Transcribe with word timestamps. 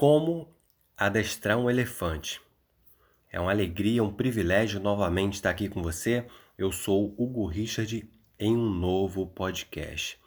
Como 0.00 0.48
adestrar 0.96 1.58
um 1.58 1.68
elefante? 1.68 2.40
É 3.30 3.38
uma 3.38 3.50
alegria, 3.50 4.02
um 4.02 4.10
privilégio 4.10 4.80
novamente 4.80 5.34
estar 5.34 5.50
aqui 5.50 5.68
com 5.68 5.82
você. 5.82 6.26
Eu 6.56 6.72
sou 6.72 7.14
Hugo 7.18 7.44
Richard 7.44 8.10
em 8.38 8.56
um 8.56 8.70
novo 8.70 9.26
podcast. 9.26 10.18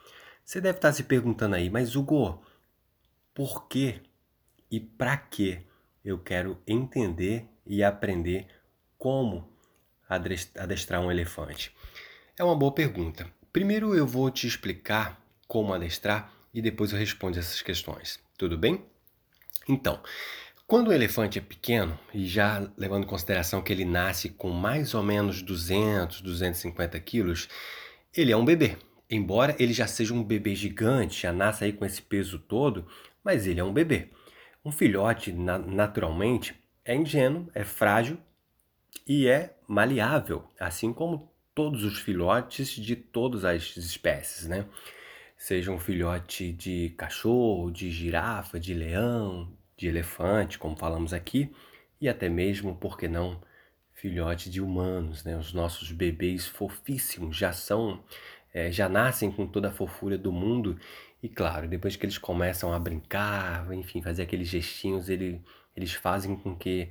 Você 0.45 0.61
deve 0.61 0.77
estar 0.77 0.93
se 0.93 1.05
perguntando 1.05 1.55
aí, 1.55 1.71
mas 1.71 1.95
Hugo, 1.95 2.45
por 3.33 3.67
que 3.67 3.99
e 4.69 4.79
para 4.79 5.17
que 5.17 5.65
eu 6.05 6.19
quero 6.19 6.61
entender 6.67 7.49
e 7.65 7.83
aprender 7.83 8.45
como 8.95 9.49
adestrar 10.07 11.01
um 11.01 11.11
elefante? 11.11 11.75
É 12.37 12.43
uma 12.43 12.55
boa 12.55 12.75
pergunta. 12.75 13.27
Primeiro 13.51 13.95
eu 13.95 14.05
vou 14.05 14.29
te 14.29 14.45
explicar 14.45 15.19
como 15.47 15.73
adestrar 15.73 16.31
e 16.53 16.61
depois 16.61 16.93
eu 16.93 16.99
respondo 16.99 17.39
essas 17.39 17.63
questões. 17.63 18.19
Tudo 18.37 18.55
bem? 18.55 18.92
Então, 19.67 20.01
quando 20.65 20.87
o 20.87 20.93
elefante 20.93 21.37
é 21.37 21.41
pequeno, 21.41 21.99
e 22.13 22.25
já 22.25 22.71
levando 22.77 23.03
em 23.03 23.07
consideração 23.07 23.61
que 23.61 23.71
ele 23.71 23.85
nasce 23.85 24.29
com 24.29 24.49
mais 24.49 24.93
ou 24.93 25.03
menos 25.03 25.41
200, 25.41 26.21
250 26.21 26.99
quilos, 26.99 27.47
ele 28.15 28.31
é 28.31 28.37
um 28.37 28.45
bebê. 28.45 28.77
Embora 29.09 29.55
ele 29.59 29.73
já 29.73 29.85
seja 29.85 30.13
um 30.13 30.23
bebê 30.23 30.55
gigante, 30.55 31.23
já 31.23 31.33
nasça 31.33 31.65
aí 31.65 31.73
com 31.73 31.85
esse 31.85 32.01
peso 32.01 32.39
todo, 32.39 32.87
mas 33.23 33.45
ele 33.45 33.59
é 33.59 33.63
um 33.63 33.73
bebê. 33.73 34.09
Um 34.65 34.71
filhote, 34.71 35.31
na 35.31 35.59
naturalmente, 35.59 36.55
é 36.85 36.95
ingênuo, 36.95 37.49
é 37.53 37.63
frágil 37.63 38.17
e 39.07 39.27
é 39.27 39.55
maleável, 39.67 40.47
assim 40.59 40.93
como 40.93 41.31
todos 41.53 41.83
os 41.83 41.99
filhotes 41.99 42.69
de 42.69 42.95
todas 42.95 43.45
as 43.45 43.75
espécies, 43.77 44.47
né? 44.47 44.65
Seja 45.43 45.73
um 45.73 45.77
filhote 45.77 46.53
de 46.53 46.91
cachorro, 46.91 47.69
de 47.69 47.91
girafa, 47.91 48.57
de 48.57 48.73
leão, 48.73 49.51
de 49.75 49.89
elefante, 49.89 50.57
como 50.57 50.77
falamos 50.77 51.11
aqui, 51.11 51.53
e 51.99 52.07
até 52.07 52.29
mesmo, 52.29 52.73
por 52.77 52.97
que 52.97 53.09
não, 53.09 53.41
filhote 53.93 54.49
de 54.49 54.61
humanos, 54.61 55.25
né? 55.25 55.35
Os 55.35 55.51
nossos 55.51 55.91
bebês 55.91 56.47
fofíssimos 56.47 57.35
já 57.35 57.51
são, 57.51 58.01
é, 58.53 58.71
já 58.71 58.87
nascem 58.87 59.29
com 59.29 59.45
toda 59.45 59.67
a 59.67 59.71
fofura 59.71 60.17
do 60.17 60.31
mundo 60.31 60.79
e 61.21 61.27
claro, 61.27 61.67
depois 61.67 61.97
que 61.97 62.05
eles 62.05 62.17
começam 62.17 62.71
a 62.73 62.79
brincar, 62.79 63.69
enfim, 63.73 64.01
fazer 64.01 64.23
aqueles 64.23 64.47
gestinhos, 64.47 65.09
ele, 65.09 65.41
eles 65.75 65.91
fazem 65.93 66.37
com 66.37 66.55
que 66.55 66.87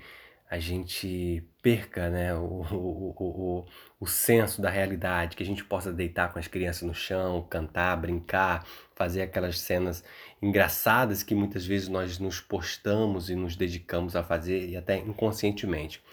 a 0.52 0.58
gente 0.58 1.42
perca 1.62 2.10
né, 2.10 2.34
o, 2.34 2.44
o, 2.44 3.14
o, 3.18 3.66
o, 3.98 4.06
senso 4.06 4.60
da 4.60 4.68
realidade, 4.68 5.34
que 5.34 5.42
a 5.42 5.46
gente 5.46 5.64
possa 5.64 5.90
deitar 5.90 6.30
com 6.30 6.38
as 6.38 6.46
crianças 6.46 6.82
no 6.82 6.92
chão, 6.92 7.46
cantar, 7.48 7.96
brincar, 7.96 8.66
fazer 8.94 9.22
aquelas 9.22 9.58
cenas 9.58 10.04
engraçadas 10.42 11.22
que 11.22 11.34
muitas 11.34 11.64
vezes 11.64 11.88
nós 11.88 12.18
nos 12.18 12.38
postamos 12.38 13.30
e 13.30 13.34
nos 13.34 13.56
dedicamos 13.56 14.14
a 14.14 14.22
fazer 14.22 14.68
e 14.68 14.76
até 14.76 14.98
inconscientemente. 14.98 16.04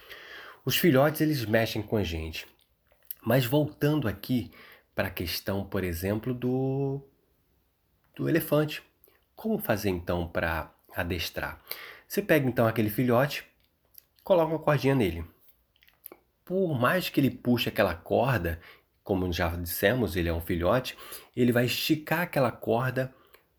Os 0.63 0.77
filhotes 0.77 1.19
eles 1.19 1.43
mexem 1.43 1.81
com 1.81 1.97
a 1.97 2.03
gente. 2.03 2.47
Mas 3.21 3.45
voltando 3.45 4.07
aqui 4.07 4.51
para 4.95 5.09
a 5.09 5.11
questão, 5.11 5.65
por 5.65 5.83
exemplo, 5.83 6.33
do, 6.33 7.05
do 8.15 8.29
elefante. 8.29 8.81
Como 9.35 9.59
fazer 9.59 9.89
então 9.89 10.25
para 10.29 10.73
adestrar? 10.95 11.59
Você 12.07 12.21
pega 12.21 12.47
então 12.47 12.65
aquele 12.65 12.89
filhote, 12.89 13.43
coloca 14.29 14.53
uma 14.53 14.59
cordinha 14.59 14.93
nele. 14.93 15.25
Por 16.45 16.79
mais 16.79 17.09
que 17.09 17.19
ele 17.19 17.31
puxe 17.31 17.67
aquela 17.67 17.95
corda, 17.95 18.59
como 19.03 19.33
já 19.33 19.49
dissemos, 19.55 20.15
ele 20.15 20.29
é 20.29 20.33
um 20.33 20.39
filhote, 20.39 20.95
ele 21.35 21.51
vai 21.51 21.65
esticar 21.65 22.21
aquela 22.21 22.51
corda, 22.51 23.11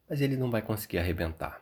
mas 0.08 0.20
ele 0.20 0.36
não 0.36 0.48
vai 0.48 0.62
conseguir 0.62 0.98
arrebentar. 0.98 1.60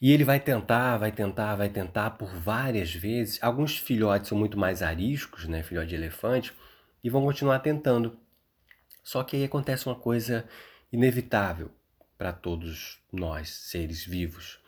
E 0.00 0.12
ele 0.12 0.22
vai 0.22 0.38
tentar, 0.38 0.98
vai 0.98 1.10
tentar, 1.10 1.56
vai 1.56 1.68
tentar 1.68 2.10
por 2.10 2.32
várias 2.32 2.94
vezes. 2.94 3.42
Alguns 3.42 3.76
filhotes 3.76 4.28
são 4.28 4.38
muito 4.38 4.56
mais 4.56 4.80
ariscos, 4.80 5.48
né, 5.48 5.64
filhote 5.64 5.88
de 5.88 5.96
elefante, 5.96 6.54
e 7.02 7.10
vão 7.10 7.24
continuar 7.24 7.58
tentando. 7.58 8.16
Só 9.02 9.24
que 9.24 9.34
aí 9.34 9.42
acontece 9.42 9.88
uma 9.88 9.96
coisa 9.96 10.48
inevitável 10.92 11.72
para 12.16 12.32
todos 12.32 13.02
nós, 13.10 13.48
seres 13.48 14.04
vivos. 14.06 14.60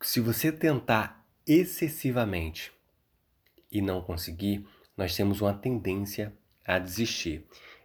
Se 0.00 0.20
você 0.20 0.52
tentar 0.52 1.19
excessivamente 1.50 2.72
e 3.72 3.82
não 3.82 4.00
conseguir, 4.00 4.64
nós 4.96 5.16
temos 5.16 5.40
uma 5.40 5.52
tendência 5.52 6.32
a 6.64 6.78
desistir. 6.78 7.44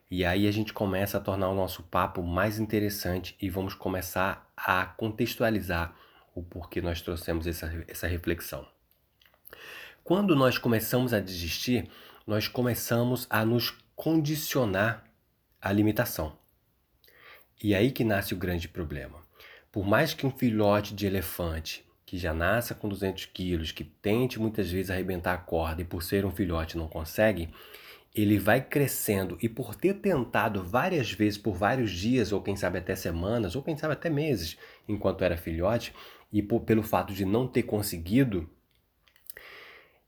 E 0.09 0.24
aí 0.24 0.48
a 0.48 0.52
gente 0.52 0.72
começa 0.72 1.18
a 1.18 1.22
tornar 1.22 1.50
o 1.50 1.56
nosso 1.56 1.81
papo 1.81 2.22
mais 2.22 2.59
interessante 2.59 3.36
e 3.42 3.50
vamos 3.50 3.74
começar 3.74 4.52
a 4.56 4.86
contextualizar 4.86 5.96
o 6.36 6.44
porquê 6.44 6.80
nós 6.80 7.02
trouxemos 7.02 7.48
essa, 7.48 7.86
essa 7.88 8.08
reflexão. 8.08 8.68
Quando 10.04 10.36
nós 10.36 10.59
começamos 10.59 11.12
a 11.12 11.20
desistir, 11.20 11.90
nós 12.28 12.48
começamos 12.48 13.25
a 13.31 13.44
nos 13.44 13.72
condicionar 13.96 15.04
à 15.59 15.72
limitação. 15.72 16.38
E 17.64 17.74
aí 17.74 17.92
que 17.92 18.04
nasce 18.04 18.36
o 18.36 18.38
grande 18.38 18.68
problema. 18.68 19.25
Por 19.72 19.88
mais 19.88 20.14
que 20.14 20.28
um 20.28 20.31
filhote 20.31 20.94
de 20.94 21.08
elefante 21.08 21.84
que 22.06 22.18
já 22.18 22.34
nasça 22.34 22.76
com 22.76 22.88
200 22.88 23.26
quilos, 23.26 23.72
que 23.72 23.84
tente 23.84 24.40
muitas 24.40 24.70
vezes 24.70 24.92
arrebentar 24.92 25.34
a 25.34 25.38
corda 25.38 25.82
e 25.82 25.86
por 25.86 26.04
ser 26.04 26.26
um 26.26 26.32
filhote 26.32 26.78
não 26.78 26.88
consegue, 26.88 27.50
ele 28.14 28.38
vai 28.38 28.62
crescendo 28.62 29.38
e 29.42 29.50
por 29.50 29.76
ter 29.76 29.96
tentado 29.96 30.64
várias 30.64 31.12
vezes 31.12 31.38
por 31.38 31.56
vários 31.56 31.92
dias, 31.92 32.32
ou 32.32 32.42
quem 32.42 32.56
sabe 32.56 32.78
até 32.78 32.96
semanas, 32.96 33.56
ou 33.56 33.64
quem 33.64 33.76
sabe 33.76 33.94
até 33.94 34.10
meses, 34.10 34.58
enquanto 34.88 35.24
era 35.24 35.36
filhote, 35.36 35.94
e 36.32 36.42
por, 36.42 36.62
pelo 36.62 36.84
fato 36.84 37.14
de 37.14 37.26
não 37.26 37.48
ter 37.48 37.64
conseguido, 37.64 38.50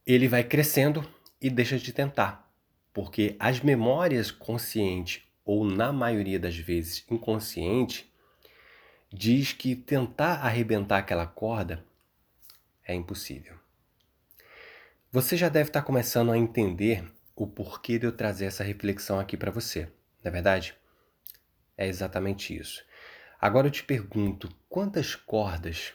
ele 0.05 0.27
vai 0.27 0.43
crescendo 0.43 1.05
e 1.41 1.49
deixa 1.49 1.77
de 1.77 1.91
tentar. 1.91 2.49
Porque 2.93 3.35
as 3.39 3.59
memórias 3.59 4.31
consciente 4.31 5.27
ou 5.43 5.65
na 5.65 5.91
maioria 5.91 6.39
das 6.39 6.57
vezes 6.57 7.05
inconsciente 7.09 8.09
diz 9.11 9.53
que 9.53 9.75
tentar 9.75 10.35
arrebentar 10.35 10.99
aquela 10.99 11.25
corda 11.25 11.85
é 12.87 12.95
impossível. 12.95 13.55
Você 15.11 15.35
já 15.35 15.49
deve 15.49 15.69
estar 15.69 15.81
começando 15.81 16.31
a 16.31 16.37
entender 16.37 17.03
o 17.35 17.45
porquê 17.45 17.99
de 17.99 18.05
eu 18.05 18.11
trazer 18.11 18.45
essa 18.45 18.63
reflexão 18.63 19.19
aqui 19.19 19.35
para 19.35 19.51
você, 19.51 19.83
não 20.23 20.29
é 20.29 20.31
verdade? 20.31 20.75
É 21.77 21.87
exatamente 21.87 22.57
isso. 22.57 22.83
Agora 23.39 23.67
eu 23.67 23.71
te 23.71 23.83
pergunto: 23.83 24.49
quantas 24.67 25.13
cordas 25.15 25.93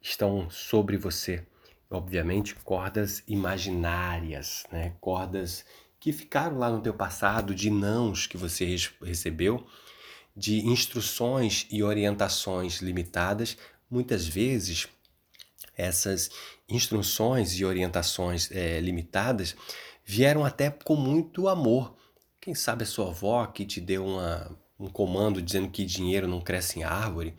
estão 0.00 0.48
sobre 0.48 0.96
você? 0.96 1.46
Obviamente, 1.90 2.54
cordas 2.54 3.22
imaginárias, 3.28 4.64
né? 4.72 4.94
cordas 5.00 5.64
que 6.00 6.12
ficaram 6.12 6.58
lá 6.58 6.70
no 6.70 6.80
teu 6.80 6.94
passado, 6.94 7.54
de 7.54 7.70
nãos 7.70 8.26
que 8.26 8.36
você 8.36 8.76
recebeu 9.02 9.66
de 10.36 10.66
instruções 10.66 11.66
e 11.70 11.82
orientações 11.82 12.82
limitadas, 12.82 13.56
muitas 13.90 14.26
vezes 14.26 14.86
essas 15.76 16.30
instruções 16.68 17.52
e 17.52 17.64
orientações 17.64 18.50
é, 18.50 18.80
limitadas 18.80 19.54
vieram 20.04 20.44
até 20.44 20.70
com 20.70 20.96
muito 20.96 21.48
amor. 21.48 21.94
Quem 22.40 22.54
sabe 22.54 22.84
a 22.84 22.86
sua 22.86 23.08
avó 23.08 23.46
que 23.46 23.66
te 23.66 23.80
deu 23.80 24.04
uma, 24.06 24.56
um 24.78 24.88
comando 24.88 25.42
dizendo 25.42 25.68
que 25.68 25.84
dinheiro 25.84 26.28
não 26.28 26.40
cresce 26.40 26.78
em 26.78 26.84
árvore, 26.84 27.34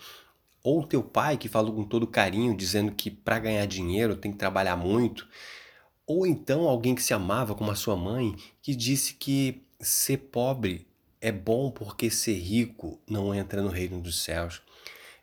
ou 0.63 0.85
teu 0.85 1.01
pai 1.01 1.37
que 1.37 1.47
falou 1.47 1.73
com 1.73 1.83
todo 1.83 2.05
carinho 2.05 2.55
dizendo 2.55 2.91
que 2.91 3.09
para 3.09 3.39
ganhar 3.39 3.65
dinheiro 3.65 4.17
tem 4.17 4.31
que 4.31 4.37
trabalhar 4.37 4.75
muito, 4.75 5.27
ou 6.05 6.27
então 6.27 6.67
alguém 6.67 6.93
que 6.93 7.03
se 7.03 7.13
amava 7.13 7.55
como 7.55 7.71
a 7.71 7.75
sua 7.75 7.95
mãe 7.95 8.35
que 8.61 8.75
disse 8.75 9.13
que 9.13 9.63
ser 9.79 10.17
pobre 10.17 10.87
é 11.21 11.31
bom 11.31 11.71
porque 11.71 12.09
ser 12.09 12.37
rico 12.37 12.99
não 13.09 13.33
entra 13.33 13.61
no 13.61 13.69
reino 13.69 13.99
dos 13.99 14.23
céus. 14.23 14.61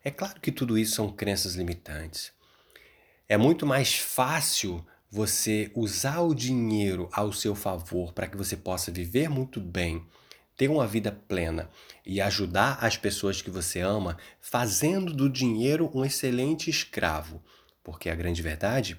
É 0.03 0.11
claro 0.11 0.41
que 0.41 0.53
tudo 0.53 0.77
isso 0.77 0.95
são 0.95 1.11
crenças 1.11 1.55
limitantes. 1.55 2.33
É 3.26 3.38
muito 3.38 3.65
mais 3.65 3.94
fácil 3.94 4.85
você 5.11 5.71
usar 5.75 6.21
o 6.21 6.35
dinheiro 6.35 7.09
ao 7.11 7.32
seu 7.32 7.55
favor 7.55 8.12
para 8.12 8.26
que 8.26 8.37
você 8.37 8.55
possa 8.55 8.93
viver 8.93 9.31
muito 9.31 9.61
bem, 9.61 10.05
ter 10.56 10.69
uma 10.69 10.87
vida 10.87 11.11
plena 11.11 11.71
e 12.05 12.21
ajudar 12.21 12.79
as 12.85 12.99
pessoas 12.99 13.41
que 13.41 13.50
você 13.50 13.81
ama, 13.81 14.19
fazendo 14.43 15.15
do 15.15 15.31
dinheiro 15.31 15.91
um 15.94 16.05
excelente 16.05 16.69
escravo. 16.69 17.43
Porque 17.82 18.11
a 18.11 18.15
grande 18.15 18.43
verdade 18.43 18.99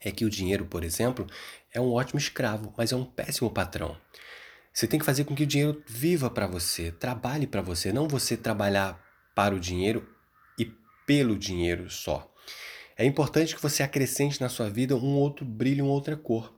é 0.00 0.10
que 0.10 0.24
o 0.24 0.30
dinheiro, 0.30 0.64
por 0.64 0.82
exemplo, 0.82 1.26
é 1.70 1.80
um 1.80 1.92
ótimo 1.92 2.18
escravo, 2.18 2.72
mas 2.74 2.90
é 2.90 2.96
um 2.96 3.04
péssimo 3.04 3.50
patrão. 3.50 3.98
Você 4.72 4.86
tem 4.86 4.98
que 4.98 5.04
fazer 5.04 5.24
com 5.24 5.34
que 5.34 5.42
o 5.42 5.46
dinheiro 5.46 5.82
viva 5.86 6.30
para 6.30 6.46
você, 6.46 6.90
trabalhe 6.90 7.46
para 7.46 7.60
você, 7.60 7.92
não 7.92 8.08
você 8.08 8.34
trabalhar 8.34 8.98
para 9.34 9.54
o 9.54 9.60
dinheiro 9.60 10.08
e 10.58 10.64
pelo 11.06 11.38
dinheiro 11.38 11.90
só. 11.90 12.31
É 12.96 13.04
importante 13.04 13.54
que 13.54 13.62
você 13.62 13.82
acrescente 13.82 14.40
na 14.40 14.48
sua 14.48 14.68
vida 14.68 14.96
um 14.96 15.14
outro 15.14 15.44
brilho, 15.44 15.84
uma 15.84 15.94
outra 15.94 16.16
cor. 16.16 16.52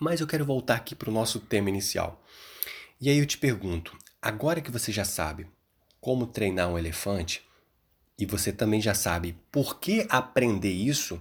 Mas 0.00 0.20
eu 0.20 0.26
quero 0.26 0.44
voltar 0.44 0.76
aqui 0.76 0.94
para 0.94 1.10
o 1.10 1.12
nosso 1.12 1.40
tema 1.40 1.68
inicial. 1.68 2.24
E 3.00 3.10
aí 3.10 3.18
eu 3.18 3.26
te 3.26 3.38
pergunto: 3.38 3.96
agora 4.20 4.60
que 4.60 4.70
você 4.70 4.92
já 4.92 5.04
sabe 5.04 5.46
como 6.00 6.26
treinar 6.26 6.68
um 6.68 6.78
elefante, 6.78 7.42
E 8.18 8.26
você 8.26 8.52
também 8.52 8.80
já 8.80 8.94
sabe 8.94 9.36
por 9.50 9.80
que 9.80 10.06
aprender 10.08 10.70
isso, 10.70 11.20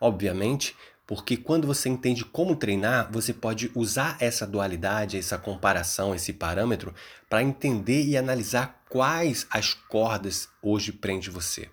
obviamente, 0.00 0.74
porque 1.06 1.36
quando 1.36 1.66
você 1.66 1.88
entende 1.88 2.24
como 2.24 2.56
treinar, 2.56 3.12
você 3.12 3.32
pode 3.32 3.70
usar 3.74 4.16
essa 4.18 4.46
dualidade, 4.46 5.18
essa 5.18 5.36
comparação, 5.36 6.14
esse 6.14 6.32
parâmetro 6.32 6.94
para 7.28 7.42
entender 7.42 8.04
e 8.04 8.16
analisar 8.16 8.82
quais 8.88 9.46
as 9.50 9.74
cordas 9.74 10.48
hoje 10.62 10.90
prende 10.90 11.30
você. 11.30 11.68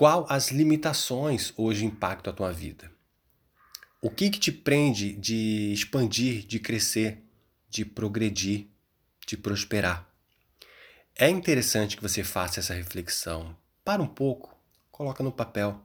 Qual 0.00 0.24
as 0.30 0.50
limitações 0.50 1.52
hoje 1.58 1.84
impactam 1.84 2.32
a 2.32 2.34
tua 2.34 2.50
vida? 2.50 2.90
O 4.00 4.08
que, 4.08 4.30
que 4.30 4.38
te 4.38 4.50
prende 4.50 5.12
de 5.12 5.74
expandir, 5.74 6.46
de 6.46 6.58
crescer, 6.58 7.22
de 7.68 7.84
progredir, 7.84 8.66
de 9.26 9.36
prosperar? 9.36 10.10
É 11.14 11.28
interessante 11.28 11.98
que 11.98 12.02
você 12.02 12.24
faça 12.24 12.60
essa 12.60 12.72
reflexão. 12.72 13.54
Para 13.84 14.00
um 14.00 14.06
pouco, 14.06 14.58
coloca 14.90 15.22
no 15.22 15.30
papel. 15.30 15.78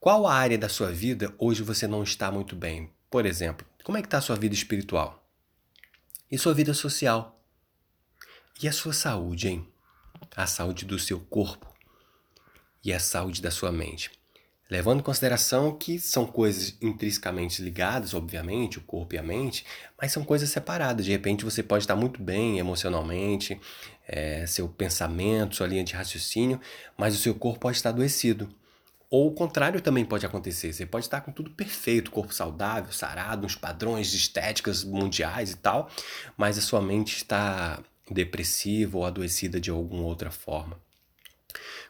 Qual 0.00 0.26
a 0.26 0.34
área 0.34 0.58
da 0.58 0.68
sua 0.68 0.90
vida 0.90 1.32
hoje 1.38 1.62
você 1.62 1.86
não 1.86 2.02
está 2.02 2.28
muito 2.28 2.56
bem? 2.56 2.90
Por 3.08 3.24
exemplo, 3.24 3.64
como 3.84 3.98
é 3.98 4.00
que 4.00 4.08
está 4.08 4.18
a 4.18 4.20
sua 4.20 4.34
vida 4.34 4.56
espiritual? 4.56 5.24
E 6.28 6.36
sua 6.36 6.54
vida 6.54 6.74
social? 6.74 7.40
E 8.60 8.66
a 8.66 8.72
sua 8.72 8.92
saúde, 8.92 9.46
hein? 9.46 9.72
A 10.34 10.44
saúde 10.44 10.84
do 10.84 10.98
seu 10.98 11.20
corpo 11.20 11.71
e 12.84 12.92
a 12.92 13.00
saúde 13.00 13.40
da 13.40 13.50
sua 13.50 13.70
mente. 13.70 14.10
Levando 14.72 15.00
em 15.00 15.02
consideração 15.02 15.76
que 15.76 15.98
são 15.98 16.24
coisas 16.24 16.78
intrinsecamente 16.80 17.60
ligadas, 17.60 18.14
obviamente, 18.14 18.78
o 18.78 18.80
corpo 18.80 19.14
e 19.14 19.18
a 19.18 19.22
mente, 19.22 19.66
mas 20.00 20.12
são 20.12 20.24
coisas 20.24 20.48
separadas. 20.48 21.04
De 21.04 21.10
repente 21.10 21.44
você 21.44 21.62
pode 21.62 21.84
estar 21.84 21.94
muito 21.94 22.22
bem 22.22 22.58
emocionalmente, 22.58 23.60
é, 24.08 24.46
seu 24.46 24.66
pensamento, 24.68 25.56
sua 25.56 25.66
linha 25.66 25.84
de 25.84 25.92
raciocínio, 25.92 26.58
mas 26.96 27.14
o 27.14 27.18
seu 27.18 27.34
corpo 27.34 27.60
pode 27.60 27.76
estar 27.76 27.90
adoecido. 27.90 28.48
Ou 29.10 29.28
o 29.28 29.34
contrário 29.34 29.78
também 29.78 30.06
pode 30.06 30.24
acontecer. 30.24 30.72
Você 30.72 30.86
pode 30.86 31.04
estar 31.04 31.20
com 31.20 31.30
tudo 31.30 31.50
perfeito, 31.50 32.10
corpo 32.10 32.32
saudável, 32.32 32.90
sarado, 32.92 33.44
uns 33.44 33.54
padrões 33.54 34.10
de 34.10 34.16
estéticas 34.16 34.82
mundiais 34.82 35.50
e 35.50 35.56
tal, 35.56 35.90
mas 36.34 36.56
a 36.56 36.62
sua 36.62 36.80
mente 36.80 37.14
está 37.14 37.82
depressiva 38.10 38.96
ou 38.96 39.04
adoecida 39.04 39.60
de 39.60 39.68
alguma 39.68 40.04
outra 40.04 40.30
forma. 40.30 40.80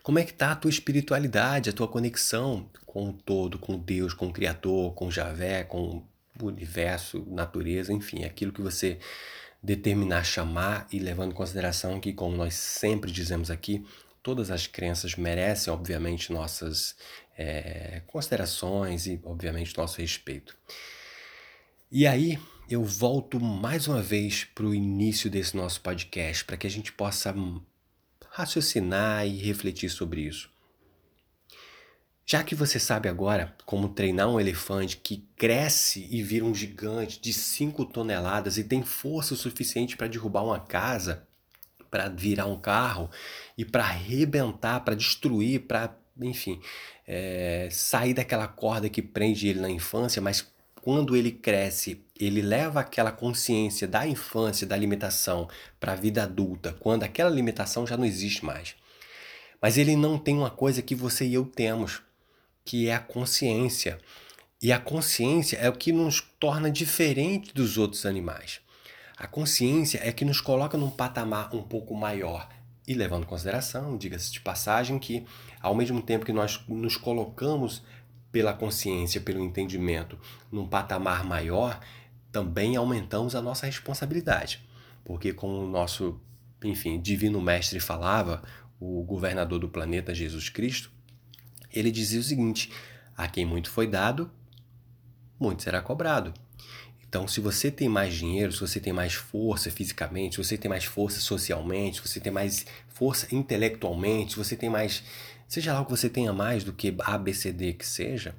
Como 0.02 0.18
é 0.18 0.24
que 0.24 0.32
está 0.32 0.52
a 0.52 0.56
tua 0.56 0.70
espiritualidade, 0.70 1.70
a 1.70 1.72
tua 1.72 1.88
conexão 1.88 2.68
com 2.86 3.10
o 3.10 3.12
todo, 3.12 3.58
com 3.58 3.78
Deus, 3.78 4.12
com 4.12 4.26
o 4.26 4.32
Criador, 4.32 4.92
com 4.94 5.10
Javé, 5.10 5.64
com 5.64 6.02
o 6.40 6.46
universo, 6.46 7.24
natureza, 7.28 7.92
enfim, 7.92 8.24
aquilo 8.24 8.52
que 8.52 8.60
você 8.60 8.98
determinar 9.62 10.24
chamar 10.24 10.86
e 10.92 10.98
levando 10.98 11.30
em 11.30 11.34
consideração 11.34 12.00
que, 12.00 12.12
como 12.12 12.36
nós 12.36 12.54
sempre 12.54 13.10
dizemos 13.10 13.50
aqui, 13.50 13.86
todas 14.22 14.50
as 14.50 14.66
crenças 14.66 15.14
merecem, 15.14 15.72
obviamente, 15.72 16.32
nossas 16.32 16.96
é, 17.36 18.02
considerações 18.06 19.06
e, 19.06 19.20
obviamente, 19.24 19.76
nosso 19.76 20.00
respeito. 20.00 20.56
E 21.90 22.06
aí, 22.06 22.38
eu 22.68 22.82
volto 22.82 23.38
mais 23.38 23.86
uma 23.86 24.02
vez 24.02 24.44
para 24.44 24.64
o 24.64 24.74
início 24.74 25.30
desse 25.30 25.56
nosso 25.56 25.80
podcast, 25.80 26.44
para 26.44 26.56
que 26.56 26.66
a 26.66 26.70
gente 26.70 26.92
possa 26.92 27.34
raciocinar 28.32 29.26
e 29.26 29.36
refletir 29.36 29.90
sobre 29.90 30.22
isso. 30.22 30.50
Já 32.24 32.42
que 32.42 32.54
você 32.54 32.78
sabe 32.78 33.08
agora 33.08 33.54
como 33.66 33.90
treinar 33.90 34.28
um 34.28 34.40
elefante 34.40 34.96
que 34.96 35.28
cresce 35.36 36.08
e 36.10 36.22
vira 36.22 36.44
um 36.44 36.54
gigante 36.54 37.20
de 37.20 37.32
5 37.32 37.84
toneladas 37.86 38.56
e 38.56 38.64
tem 38.64 38.82
força 38.82 39.36
suficiente 39.36 39.96
para 39.96 40.06
derrubar 40.06 40.44
uma 40.44 40.58
casa, 40.58 41.26
para 41.90 42.08
virar 42.08 42.46
um 42.46 42.58
carro 42.58 43.10
e 43.58 43.66
para 43.66 43.84
arrebentar, 43.84 44.80
para 44.80 44.94
destruir, 44.94 45.66
para, 45.66 45.94
enfim, 46.18 46.58
é, 47.06 47.68
sair 47.70 48.14
daquela 48.14 48.48
corda 48.48 48.88
que 48.88 49.02
prende 49.02 49.48
ele 49.48 49.60
na 49.60 49.68
infância, 49.68 50.22
mas 50.22 50.50
quando 50.82 51.16
ele 51.16 51.30
cresce, 51.30 52.04
ele 52.18 52.42
leva 52.42 52.80
aquela 52.80 53.12
consciência 53.12 53.86
da 53.86 54.04
infância, 54.04 54.66
da 54.66 54.76
limitação, 54.76 55.48
para 55.78 55.92
a 55.92 55.96
vida 55.96 56.24
adulta, 56.24 56.76
quando 56.80 57.04
aquela 57.04 57.30
limitação 57.30 57.86
já 57.86 57.96
não 57.96 58.04
existe 58.04 58.44
mais. 58.44 58.74
Mas 59.60 59.78
ele 59.78 59.94
não 59.94 60.18
tem 60.18 60.36
uma 60.36 60.50
coisa 60.50 60.82
que 60.82 60.96
você 60.96 61.24
e 61.24 61.34
eu 61.34 61.46
temos, 61.46 62.02
que 62.64 62.88
é 62.88 62.94
a 62.96 62.98
consciência. 62.98 63.96
E 64.60 64.72
a 64.72 64.78
consciência 64.80 65.56
é 65.56 65.68
o 65.68 65.72
que 65.72 65.92
nos 65.92 66.20
torna 66.40 66.68
diferente 66.68 67.54
dos 67.54 67.78
outros 67.78 68.04
animais. 68.04 68.60
A 69.16 69.28
consciência 69.28 70.00
é 70.02 70.10
que 70.10 70.24
nos 70.24 70.40
coloca 70.40 70.76
num 70.76 70.90
patamar 70.90 71.54
um 71.54 71.62
pouco 71.62 71.94
maior. 71.94 72.48
E 72.88 72.94
levando 72.94 73.22
em 73.22 73.28
consideração, 73.28 73.96
diga-se 73.96 74.32
de 74.32 74.40
passagem, 74.40 74.98
que 74.98 75.24
ao 75.60 75.76
mesmo 75.76 76.02
tempo 76.02 76.26
que 76.26 76.32
nós 76.32 76.60
nos 76.66 76.96
colocamos 76.96 77.84
pela 78.32 78.54
consciência, 78.54 79.20
pelo 79.20 79.40
entendimento, 79.40 80.18
num 80.50 80.66
patamar 80.66 81.22
maior, 81.24 81.78
também 82.32 82.74
aumentamos 82.74 83.34
a 83.34 83.42
nossa 83.42 83.66
responsabilidade. 83.66 84.66
Porque, 85.04 85.32
como 85.32 85.58
o 85.58 85.68
nosso, 85.68 86.18
enfim, 86.64 86.98
divino 86.98 87.40
mestre 87.40 87.78
falava, 87.78 88.42
o 88.80 89.04
governador 89.04 89.60
do 89.60 89.68
planeta 89.68 90.14
Jesus 90.14 90.48
Cristo, 90.48 90.90
ele 91.72 91.90
dizia 91.90 92.20
o 92.20 92.22
seguinte: 92.22 92.72
a 93.16 93.28
quem 93.28 93.44
muito 93.44 93.70
foi 93.70 93.86
dado, 93.86 94.30
muito 95.38 95.62
será 95.62 95.80
cobrado. 95.80 96.32
Então, 97.06 97.28
se 97.28 97.40
você 97.40 97.70
tem 97.70 97.90
mais 97.90 98.14
dinheiro, 98.14 98.50
se 98.52 98.60
você 98.60 98.80
tem 98.80 98.92
mais 98.92 99.12
força 99.12 99.70
fisicamente, 99.70 100.36
se 100.36 100.44
você 100.44 100.56
tem 100.56 100.70
mais 100.70 100.84
força 100.84 101.20
socialmente, 101.20 101.98
se 101.98 102.08
você 102.08 102.18
tem 102.18 102.32
mais 102.32 102.64
força 102.88 103.26
intelectualmente, 103.34 104.32
se 104.32 104.38
você 104.38 104.56
tem 104.56 104.70
mais. 104.70 105.04
Seja 105.48 105.72
lá 105.72 105.80
o 105.80 105.84
que 105.84 105.90
você 105.90 106.08
tenha 106.08 106.32
mais 106.32 106.64
do 106.64 106.72
que 106.72 106.94
A, 107.00 107.18
B, 107.18 107.34
C, 107.34 107.52
D 107.52 107.72
que 107.74 107.86
seja, 107.86 108.34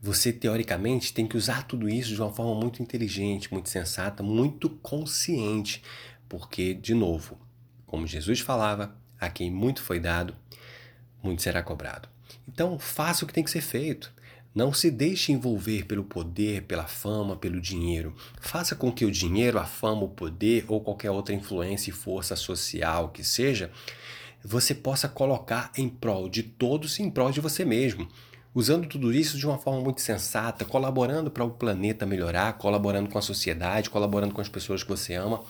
você 0.00 0.32
teoricamente 0.32 1.12
tem 1.12 1.26
que 1.26 1.36
usar 1.36 1.66
tudo 1.66 1.88
isso 1.88 2.14
de 2.14 2.20
uma 2.20 2.32
forma 2.32 2.54
muito 2.54 2.82
inteligente, 2.82 3.52
muito 3.52 3.68
sensata, 3.68 4.22
muito 4.22 4.68
consciente. 4.68 5.82
Porque, 6.28 6.74
de 6.74 6.94
novo, 6.94 7.38
como 7.86 8.06
Jesus 8.06 8.40
falava, 8.40 8.96
a 9.18 9.28
quem 9.28 9.50
muito 9.50 9.82
foi 9.82 9.98
dado, 9.98 10.34
muito 11.22 11.42
será 11.42 11.62
cobrado. 11.62 12.08
Então, 12.48 12.78
faça 12.78 13.24
o 13.24 13.28
que 13.28 13.34
tem 13.34 13.44
que 13.44 13.50
ser 13.50 13.60
feito. 13.60 14.12
Não 14.54 14.72
se 14.72 14.90
deixe 14.90 15.32
envolver 15.32 15.84
pelo 15.84 16.04
poder, 16.04 16.62
pela 16.62 16.86
fama, 16.86 17.36
pelo 17.36 17.60
dinheiro. 17.60 18.14
Faça 18.40 18.74
com 18.74 18.90
que 18.90 19.04
o 19.04 19.10
dinheiro, 19.10 19.58
a 19.58 19.64
fama, 19.64 20.04
o 20.04 20.08
poder 20.08 20.64
ou 20.68 20.80
qualquer 20.80 21.10
outra 21.10 21.34
influência 21.34 21.90
e 21.90 21.92
força 21.92 22.34
social 22.36 23.10
que 23.10 23.22
seja, 23.22 23.70
você 24.46 24.72
possa 24.72 25.08
colocar 25.08 25.72
em 25.76 25.88
prol 25.88 26.28
de 26.28 26.44
todos 26.44 27.00
e 27.00 27.02
em 27.02 27.10
prol 27.10 27.32
de 27.32 27.40
você 27.40 27.64
mesmo. 27.64 28.06
Usando 28.54 28.86
tudo 28.86 29.12
isso 29.12 29.36
de 29.36 29.44
uma 29.44 29.58
forma 29.58 29.80
muito 29.80 30.00
sensata, 30.00 30.64
colaborando 30.64 31.32
para 31.32 31.44
o 31.44 31.50
planeta 31.50 32.06
melhorar, 32.06 32.52
colaborando 32.52 33.10
com 33.10 33.18
a 33.18 33.22
sociedade, 33.22 33.90
colaborando 33.90 34.32
com 34.32 34.40
as 34.40 34.48
pessoas 34.48 34.84
que 34.84 34.88
você 34.88 35.14
ama, 35.14 35.42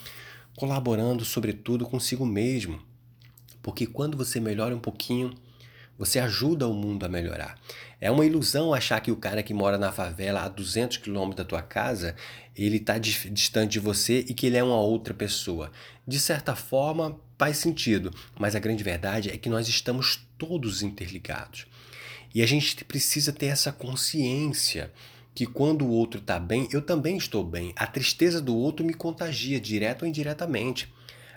colaborando, 0.56 1.26
sobretudo, 1.26 1.84
consigo 1.84 2.24
mesmo. 2.24 2.80
Porque 3.62 3.86
quando 3.86 4.16
você 4.16 4.40
melhora 4.40 4.74
um 4.74 4.80
pouquinho, 4.80 5.34
você 5.98 6.18
ajuda 6.18 6.68
o 6.68 6.74
mundo 6.74 7.04
a 7.04 7.08
melhorar. 7.08 7.58
É 8.00 8.10
uma 8.10 8.26
ilusão 8.26 8.74
achar 8.74 9.00
que 9.00 9.10
o 9.10 9.16
cara 9.16 9.42
que 9.42 9.54
mora 9.54 9.78
na 9.78 9.90
favela 9.90 10.42
a 10.42 10.48
200 10.48 10.98
quilômetros 10.98 11.36
da 11.36 11.48
tua 11.48 11.62
casa, 11.62 12.14
ele 12.54 12.76
está 12.76 12.98
distante 12.98 13.72
de 13.72 13.80
você 13.80 14.18
e 14.28 14.34
que 14.34 14.46
ele 14.46 14.56
é 14.56 14.62
uma 14.62 14.80
outra 14.80 15.14
pessoa. 15.14 15.72
De 16.06 16.20
certa 16.20 16.54
forma, 16.54 17.18
faz 17.38 17.56
sentido, 17.56 18.12
mas 18.38 18.54
a 18.54 18.58
grande 18.58 18.84
verdade 18.84 19.30
é 19.30 19.36
que 19.38 19.48
nós 19.48 19.68
estamos 19.68 20.26
todos 20.36 20.82
interligados. 20.82 21.66
E 22.34 22.42
a 22.42 22.46
gente 22.46 22.84
precisa 22.84 23.32
ter 23.32 23.46
essa 23.46 23.72
consciência 23.72 24.92
que 25.34 25.46
quando 25.46 25.86
o 25.86 25.90
outro 25.90 26.20
está 26.20 26.38
bem, 26.38 26.68
eu 26.72 26.82
também 26.82 27.16
estou 27.16 27.44
bem. 27.44 27.72
A 27.76 27.86
tristeza 27.86 28.40
do 28.40 28.56
outro 28.56 28.84
me 28.84 28.94
contagia, 28.94 29.60
direto 29.60 30.02
ou 30.02 30.08
indiretamente. 30.08 30.92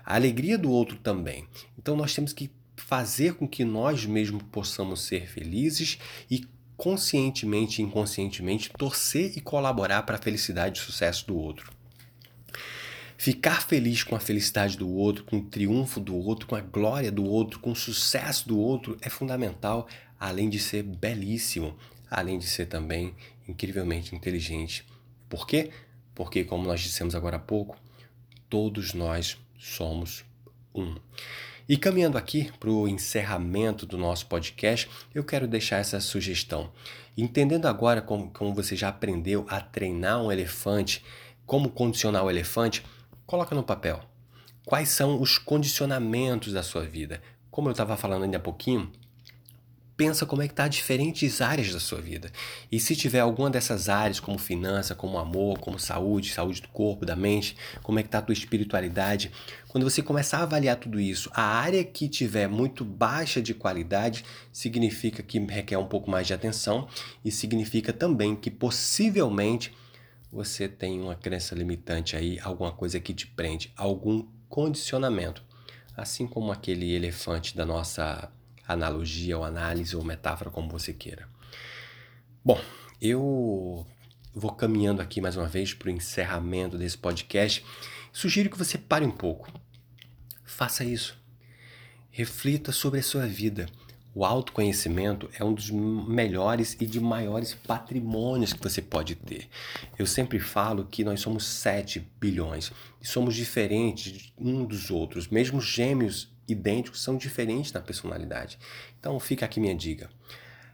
A 0.06 0.16
alegria 0.16 0.58
do 0.58 0.72
outro 0.72 0.98
também. 0.98 1.48
Então 1.78 1.96
nós 1.96 2.13
temos 2.13 2.34
que 2.34 2.50
fazer 2.80 3.36
com 3.36 3.48
que 3.48 3.64
nós 3.64 4.06
mesmos 4.06 4.44
possamos 4.52 5.02
ser 5.02 5.28
felizes 5.28 5.98
e 6.30 6.46
conscientemente 6.76 7.82
e 7.82 7.86
inconscientemente 7.86 8.70
torcer 8.78 9.38
e 9.38 9.42
colaborar 9.42 10.04
para 10.04 10.16
a 10.16 10.22
felicidade 10.22 10.80
e 10.80 10.82
sucesso 10.82 11.28
do 11.28 11.38
outro. 11.38 11.72
Ficar 13.18 13.62
feliz 13.68 14.02
com 14.02 14.16
a 14.16 14.20
felicidade 14.20 14.78
do 14.78 14.90
outro, 14.90 15.26
com 15.26 15.40
o 15.40 15.44
triunfo 15.44 16.00
do 16.00 16.16
outro, 16.16 16.48
com 16.48 16.56
a 16.56 16.62
glória 16.62 17.12
do 17.12 17.26
outro, 17.26 17.60
com 17.60 17.72
o 17.72 17.76
sucesso 17.76 18.48
do 18.48 18.58
outro 18.58 18.98
é 19.02 19.10
fundamental, 19.10 19.90
além 20.18 20.50
de 20.50 20.58
ser 20.58 20.84
belíssimo, 20.84 21.78
além 22.10 22.40
de 22.40 22.48
ser 22.48 22.68
também 22.68 23.14
incrivelmente 23.46 24.16
inteligente. 24.16 24.86
Por 25.28 25.46
quê? 25.46 25.70
Porque, 26.16 26.46
como 26.46 26.66
nós 26.66 26.80
dissemos 26.80 27.14
agora 27.14 27.36
há 27.36 27.40
pouco, 27.40 27.78
todos 28.50 28.94
nós 28.94 29.38
somos 29.58 30.24
um. 30.74 30.96
E 31.70 31.78
caminhando 31.78 32.18
aqui 32.18 32.52
para 32.60 32.72
o 32.72 32.88
encerramento 32.88 33.86
do 33.86 33.96
nosso 33.96 34.26
podcast, 34.26 34.90
eu 35.14 35.24
quero 35.24 35.48
deixar 35.48 35.78
essa 35.78 36.00
sugestão. 36.00 36.72
Entendendo 37.16 37.68
agora 37.68 38.02
como, 38.02 38.32
como 38.32 38.56
você 38.56 38.76
já 38.76 38.90
aprendeu 38.90 39.46
a 39.48 39.62
treinar 39.62 40.20
um 40.20 40.32
elefante, 40.32 41.06
como 41.46 41.70
condicionar 41.70 42.26
o 42.26 42.30
elefante, 42.32 42.84
coloca 43.28 43.54
no 43.54 43.62
papel. 43.62 44.02
Quais 44.66 44.90
são 44.90 45.22
os 45.22 45.38
condicionamentos 45.38 46.54
da 46.54 46.64
sua 46.64 46.82
vida? 46.82 47.22
como 47.60 47.68
eu 47.68 47.72
estava 47.72 47.98
falando 47.98 48.24
ainda 48.24 48.38
há 48.38 48.40
pouquinho, 48.40 48.90
pensa 50.00 50.25
como 50.25 50.41
é 50.41 50.48
que 50.48 50.53
tá 50.53 50.65
diferentes 50.65 51.41
áreas 51.41 51.74
da 51.74 51.79
sua 51.79 52.00
vida. 52.00 52.32
E 52.72 52.79
se 52.79 52.96
tiver 52.96 53.20
alguma 53.20 53.50
dessas 53.50 53.89
áreas, 53.89 54.18
como 54.18 54.39
finança, 54.39 54.96
como 54.96 55.20
amor, 55.20 55.60
como 55.60 55.77
saúde, 55.77 56.32
saúde 56.32 56.62
do 56.62 56.70
corpo, 56.70 57.06
da 57.06 57.18
mente, 57.18 57.58
como 57.84 58.00
é 58.00 58.03
que 58.03 58.08
tá 58.08 58.20
a 58.20 58.22
tua 58.22 58.32
espiritualidade, 58.32 59.29
quando 59.68 59.84
você 59.84 60.01
começar 60.01 60.38
a 60.38 60.44
avaliar 60.44 60.77
tudo 60.77 61.01
isso, 61.01 61.29
a 61.34 61.44
área 61.44 61.84
que 61.84 62.08
tiver 62.08 62.48
muito 62.48 62.86
baixa 62.86 63.41
de 63.41 63.53
qualidade 63.53 64.24
significa 64.53 65.22
que 65.22 65.38
requer 65.38 65.77
um 65.77 65.86
pouco 65.86 66.10
mais 66.10 66.25
de 66.25 66.34
atenção 66.34 66.88
e 67.25 67.29
significa 67.29 67.91
também 67.91 68.38
que 68.38 68.50
possivelmente 68.50 69.74
você 70.32 70.70
tem 70.70 71.01
uma 71.01 71.15
crença 71.15 71.53
limitante 71.53 72.15
aí, 72.15 72.39
alguma 72.41 72.72
coisa 72.72 73.01
que 73.01 73.13
te 73.13 73.27
prende, 73.27 73.74
algum 73.75 74.25
condicionamento. 74.48 75.44
Assim 75.98 76.25
como 76.25 76.53
aquele 76.53 76.96
elefante 76.96 77.58
da 77.58 77.65
nossa 77.65 78.32
analogia 78.70 79.36
ou 79.36 79.44
análise 79.44 79.96
ou 79.96 80.04
metáfora, 80.04 80.52
como 80.52 80.70
você 80.70 80.94
queira. 80.94 81.28
Bom, 82.46 82.62
eu 83.02 83.86
vou 84.34 84.52
caminhando 84.52 85.02
aqui 85.02 85.20
mais 85.20 85.36
uma 85.36 85.48
vez 85.48 85.74
para 85.74 85.88
o 85.88 85.92
encerramento 85.92 86.78
desse 86.78 86.98
podcast. 86.98 87.66
Sugiro 88.14 88.50
que 88.50 88.58
você 88.58 88.78
pare 88.78 89.04
um 89.04 89.12
pouco. 89.12 89.52
Faça 90.46 90.84
isso. 90.84 91.18
Reflita 92.12 92.72
sobre 92.72 93.00
a 93.00 93.04
sua 93.04 93.26
vida. 93.26 93.66
O 94.14 94.24
autoconhecimento 94.26 95.30
é 95.38 95.44
um 95.44 95.54
dos 95.54 95.70
melhores 95.72 96.76
e 96.80 96.86
de 96.86 97.00
maiores 97.00 97.54
patrimônios 97.54 98.54
que 98.54 98.62
você 98.62 98.82
pode 98.82 99.16
ter. 99.16 99.48
Eu 99.98 100.06
sempre 100.06 100.40
falo 100.40 100.86
que 100.86 101.04
nós 101.04 101.22
somos 101.22 101.46
7 101.46 102.06
bilhões 102.20 102.72
e 103.02 103.08
somos 103.08 103.36
diferentes 103.36 104.34
um 104.38 104.64
dos 104.64 104.92
outros. 104.92 105.28
Mesmo 105.28 105.62
gêmeos 105.62 106.28
idênticos 106.50 107.01
são 107.01 107.18
diferentes 107.18 107.72
na 107.72 107.79
personalidade. 107.79 108.58
Então 109.00 109.20
fica 109.20 109.46
aqui 109.46 109.60
minha 109.60 109.75
dica. 109.75 110.10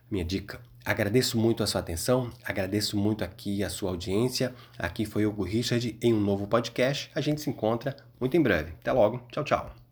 Minha 0.09 0.23
dica. 0.23 0.59
Agradeço 0.85 1.37
muito 1.37 1.63
a 1.63 1.67
sua 1.67 1.81
atenção, 1.81 2.31
agradeço 2.43 2.95
muito 2.95 3.23
aqui 3.23 3.63
a 3.63 3.69
sua 3.69 3.89
audiência. 3.89 4.53
Aqui 4.77 5.03
foi 5.03 5.25
Hugo 5.25 5.43
Richard 5.43 5.97
em 5.99 6.13
um 6.13 6.19
novo 6.19 6.45
podcast. 6.45 7.09
A 7.15 7.21
gente 7.21 7.41
se 7.41 7.49
encontra 7.49 7.95
muito 8.19 8.37
em 8.37 8.41
breve. 8.41 8.73
Até 8.79 8.91
logo. 8.91 9.17
Tchau, 9.31 9.43
tchau. 9.43 9.84